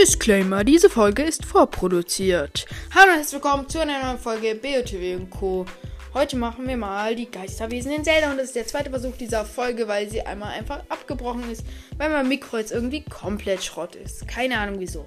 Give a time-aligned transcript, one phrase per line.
[0.00, 2.64] Disclaimer, diese Folge ist vorproduziert.
[2.94, 5.66] Hallo und herzlich willkommen zu einer neuen Folge BOTW Co.
[6.14, 9.44] Heute machen wir mal die Geisterwesen in Zelda und das ist der zweite Versuch dieser
[9.44, 11.64] Folge, weil sie einmal einfach abgebrochen ist,
[11.98, 14.26] weil mein Mikro jetzt irgendwie komplett Schrott ist.
[14.26, 15.04] Keine Ahnung wieso.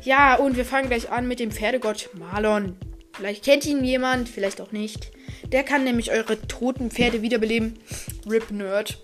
[0.00, 2.76] Ja, und wir fangen gleich an mit dem Pferdegott Marlon.
[3.12, 5.12] Vielleicht kennt ihn jemand, vielleicht auch nicht.
[5.48, 7.78] Der kann nämlich eure toten Pferde wiederbeleben.
[8.26, 9.02] Rip Nerd.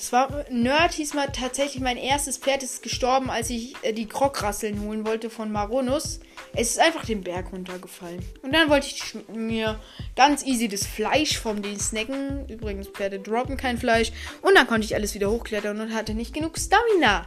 [0.00, 4.06] Das war Nerd hieß mal tatsächlich mein erstes Pferd ist gestorben, als ich äh, die
[4.06, 6.20] Krograsseln holen wollte von Maronus.
[6.54, 8.24] Es ist einfach den Berg runtergefallen.
[8.40, 9.78] Und dann wollte ich mir
[10.16, 12.48] ganz easy das Fleisch vom den snacken.
[12.48, 14.10] Übrigens, Pferde droppen kein Fleisch.
[14.40, 17.26] Und dann konnte ich alles wieder hochklettern und hatte nicht genug Stamina.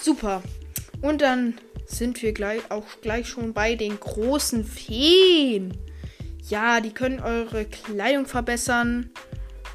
[0.00, 0.44] Super.
[1.02, 5.76] Und dann sind wir gleich auch gleich schon bei den großen Feen.
[6.48, 9.10] Ja, die können eure Kleidung verbessern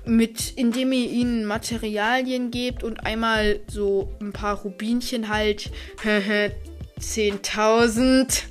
[0.10, 5.72] mit, indem ihr ihnen Materialien gebt und einmal so ein paar Rubinchen halt.
[6.04, 8.42] 10.000.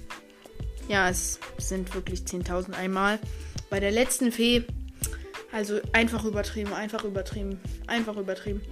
[0.89, 3.19] Ja, es sind wirklich 10.000 einmal.
[3.69, 4.65] Bei der letzten Fee,
[5.53, 8.63] also einfach übertrieben, einfach übertrieben, einfach übertrieben.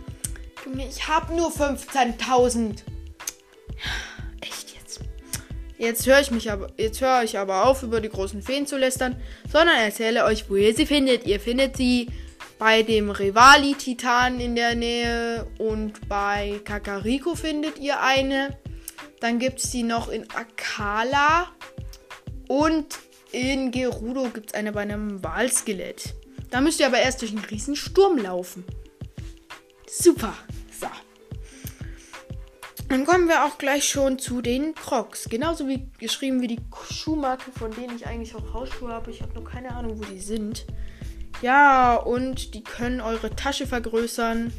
[0.64, 2.78] Junge, ich habe nur 15.000.
[4.40, 5.00] Echt jetzt.
[5.76, 8.78] Jetzt höre ich mich aber, jetzt höre ich aber auf, über die großen Feen zu
[8.78, 9.20] lästern,
[9.52, 11.26] sondern erzähle euch, wo ihr sie findet.
[11.26, 12.08] Ihr findet sie
[12.58, 18.58] bei dem Rivali-Titan in der Nähe und bei Kakariko findet ihr eine.
[19.20, 21.48] Dann gibt es die noch in Akala
[22.48, 22.98] und
[23.32, 26.14] in Gerudo gibt es eine bei einem Walskelett.
[26.50, 28.64] Da müsst ihr aber erst durch einen riesen Sturm laufen.
[29.88, 30.32] Super.
[30.80, 30.86] So.
[32.88, 35.28] Dann kommen wir auch gleich schon zu den Crocs.
[35.28, 39.10] Genauso wie geschrieben wie die Schuhmarke, von denen ich eigentlich auch Hausschuhe habe.
[39.10, 40.66] Ich habe noch keine Ahnung, wo die sind.
[41.42, 44.52] Ja, und die können eure Tasche vergrößern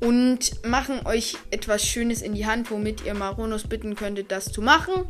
[0.00, 4.62] und machen euch etwas Schönes in die Hand, womit ihr Maronus bitten könntet, das zu
[4.62, 5.06] machen.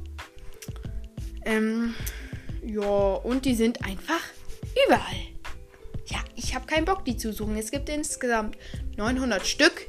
[1.45, 1.95] Ähm,
[2.65, 4.21] ja, und die sind einfach
[4.87, 5.31] überall.
[6.07, 7.57] Ja, ich habe keinen Bock, die zu suchen.
[7.57, 8.59] Es gibt insgesamt
[8.97, 9.87] 900 Stück.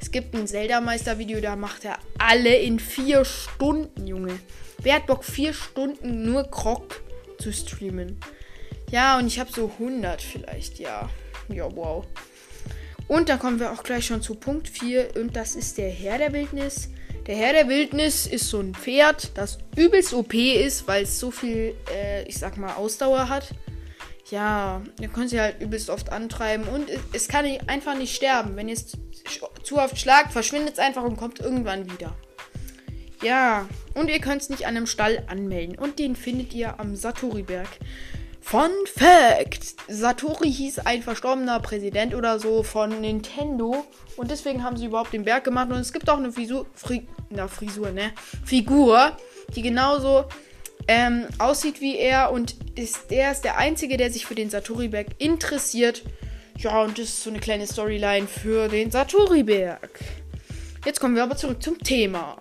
[0.00, 4.38] Es gibt ein Zelda-Meister-Video, da macht er alle in vier Stunden, Junge.
[4.82, 7.02] Wer hat Bock, vier Stunden nur Krog
[7.38, 8.20] zu streamen?
[8.90, 11.08] Ja, und ich habe so 100 vielleicht, ja.
[11.48, 12.06] Ja, wow.
[13.08, 16.18] Und dann kommen wir auch gleich schon zu Punkt 4 und das ist der Herr
[16.18, 16.88] der Wildnis.
[17.26, 21.30] Der Herr der Wildnis ist so ein Pferd, das übelst OP ist, weil es so
[21.30, 23.54] viel, äh, ich sag mal, Ausdauer hat.
[24.30, 28.56] Ja, ihr könnt sie halt übelst oft antreiben und es kann einfach nicht sterben.
[28.56, 28.92] Wenn ihr es
[29.62, 32.14] zu oft schlagt, verschwindet es einfach und kommt irgendwann wieder.
[33.22, 35.78] Ja, und ihr könnt es nicht an einem Stall anmelden.
[35.78, 37.68] Und den findet ihr am Satori-Berg.
[38.44, 44.84] Fun Fact: Satori hieß ein verstorbener Präsident oder so von Nintendo und deswegen haben sie
[44.84, 48.12] überhaupt den Berg gemacht und es gibt auch eine Frisur, Fri na, Frisur, ne?
[48.44, 49.16] Figur,
[49.56, 50.26] die genauso
[50.86, 55.06] ähm, aussieht wie er und ist, der ist der einzige, der sich für den Satori-Berg
[55.18, 56.02] interessiert.
[56.58, 60.00] Ja, und das ist so eine kleine Storyline für den Satori-Berg.
[60.84, 62.36] Jetzt kommen wir aber zurück zum Thema.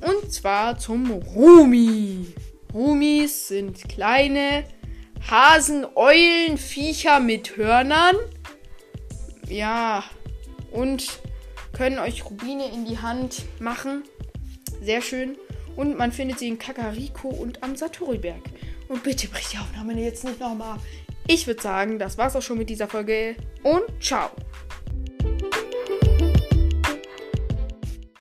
[0.00, 2.26] Und zwar zum Rumi.
[2.74, 4.64] Rumis sind kleine
[5.30, 8.16] Hasen, Eulen, Viecher mit Hörnern.
[9.48, 10.04] Ja,
[10.70, 11.20] und
[11.72, 14.04] können euch Rubine in die Hand machen.
[14.82, 15.36] Sehr schön.
[15.76, 18.42] Und man findet sie in Kakariko und am Satori-Berg.
[18.88, 20.78] Und bitte bricht die Aufnahme jetzt nicht nochmal.
[21.26, 23.34] Ich würde sagen, das war's auch schon mit dieser Folge.
[23.62, 24.30] Und ciao.